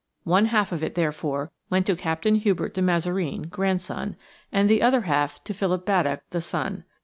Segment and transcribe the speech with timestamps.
[0.23, 4.15] One half of it, therefore, went to Captain Hubert de Mazareen, grandson,
[4.51, 6.85] and the other half to Philip Baddock, the son.